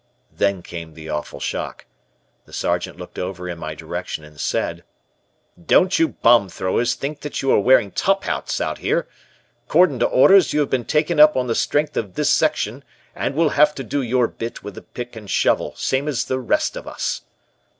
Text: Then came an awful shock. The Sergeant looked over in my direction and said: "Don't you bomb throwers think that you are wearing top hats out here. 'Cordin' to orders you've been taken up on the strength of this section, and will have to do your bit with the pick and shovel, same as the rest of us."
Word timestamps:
Then 0.31 0.63
came 0.63 0.97
an 0.97 1.09
awful 1.11 1.39
shock. 1.39 1.85
The 2.45 2.53
Sergeant 2.53 2.97
looked 2.97 3.19
over 3.19 3.47
in 3.47 3.59
my 3.59 3.75
direction 3.75 4.23
and 4.23 4.39
said: 4.39 4.83
"Don't 5.63 5.99
you 5.99 6.07
bomb 6.07 6.49
throwers 6.49 6.95
think 6.95 7.19
that 7.19 7.43
you 7.43 7.51
are 7.51 7.59
wearing 7.59 7.91
top 7.91 8.23
hats 8.23 8.59
out 8.59 8.79
here. 8.79 9.07
'Cordin' 9.67 9.99
to 9.99 10.07
orders 10.07 10.53
you've 10.53 10.71
been 10.71 10.85
taken 10.85 11.19
up 11.19 11.37
on 11.37 11.45
the 11.45 11.53
strength 11.53 11.95
of 11.97 12.15
this 12.15 12.31
section, 12.31 12.83
and 13.13 13.35
will 13.35 13.49
have 13.49 13.75
to 13.75 13.83
do 13.83 14.01
your 14.01 14.27
bit 14.27 14.63
with 14.63 14.73
the 14.73 14.81
pick 14.81 15.15
and 15.15 15.29
shovel, 15.29 15.75
same 15.75 16.07
as 16.07 16.25
the 16.25 16.39
rest 16.39 16.75
of 16.75 16.87
us." 16.87 17.21